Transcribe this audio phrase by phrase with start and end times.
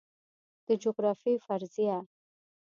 [0.65, 1.97] د جغرافیې فرضیه